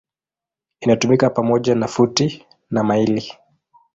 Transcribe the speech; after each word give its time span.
Inatumika 0.79 1.29
pamoja 1.29 1.75
na 1.75 1.87
futi 1.87 2.45
na 2.71 2.83
maili. 2.83 3.33